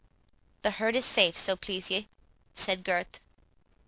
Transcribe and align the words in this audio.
"The 0.63 0.71
herd 0.71 0.95
is 0.95 1.05
safe, 1.05 1.37
so 1.37 1.55
please 1.55 1.91
ye," 1.91 2.07
said 2.55 2.83
Gurth. 2.83 3.19